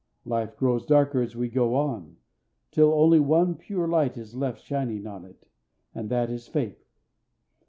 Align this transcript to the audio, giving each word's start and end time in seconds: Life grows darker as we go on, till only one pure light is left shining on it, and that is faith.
Life 0.25 0.57
grows 0.57 0.83
darker 0.83 1.21
as 1.21 1.35
we 1.35 1.47
go 1.47 1.75
on, 1.75 2.17
till 2.71 2.91
only 2.91 3.19
one 3.19 3.53
pure 3.53 3.87
light 3.87 4.17
is 4.17 4.33
left 4.33 4.63
shining 4.63 5.05
on 5.05 5.25
it, 5.25 5.47
and 5.93 6.09
that 6.09 6.31
is 6.31 6.47
faith. 6.47 6.83